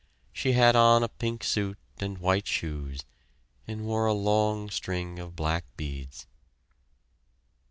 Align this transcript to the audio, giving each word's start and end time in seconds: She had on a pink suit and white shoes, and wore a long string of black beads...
She 0.33 0.53
had 0.53 0.75
on 0.75 1.03
a 1.03 1.07
pink 1.07 1.43
suit 1.43 1.77
and 1.99 2.17
white 2.17 2.47
shoes, 2.47 3.01
and 3.67 3.85
wore 3.85 4.07
a 4.07 4.13
long 4.13 4.71
string 4.71 5.19
of 5.19 5.35
black 5.35 5.63
beads... 5.77 6.25